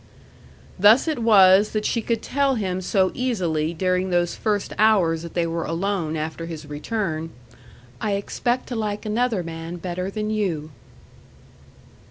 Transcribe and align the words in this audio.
Thus 0.79 1.07
it 1.07 1.19
was 1.19 1.73
that 1.73 1.85
she 1.85 2.01
could 2.01 2.23
tell 2.23 2.55
him 2.55 2.81
so 2.81 3.11
easily 3.13 3.71
during 3.71 4.09
those 4.09 4.33
first 4.35 4.73
hours 4.79 5.21
that 5.21 5.35
they 5.35 5.45
were 5.45 5.63
alone 5.63 6.17
after 6.17 6.47
his 6.47 6.65
return, 6.65 7.29
"I 8.01 8.13
expect 8.13 8.65
to 8.69 8.75
like 8.75 9.05
another 9.05 9.43
man 9.43 9.75
better 9.75 10.09
than 10.09 10.31
you." 10.31 10.71